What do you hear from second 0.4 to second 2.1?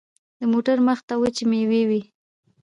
موټر مخته وچې مېوې وې.